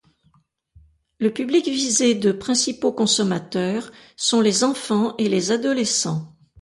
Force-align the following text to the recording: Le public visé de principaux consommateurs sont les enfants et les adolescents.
Le 1.19 1.31
public 1.31 1.67
visé 1.67 2.15
de 2.15 2.31
principaux 2.31 2.91
consommateurs 2.91 3.91
sont 4.15 4.41
les 4.41 4.63
enfants 4.63 5.13
et 5.19 5.29
les 5.29 5.51
adolescents. 5.51 6.35